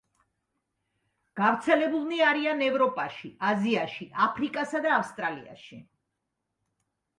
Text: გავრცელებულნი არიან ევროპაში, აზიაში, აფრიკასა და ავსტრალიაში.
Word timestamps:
გავრცელებულნი 1.39 2.21
არიან 2.29 2.65
ევროპაში, 2.69 3.31
აზიაში, 3.51 4.09
აფრიკასა 4.29 4.85
და 4.89 4.95
ავსტრალიაში. 4.99 5.81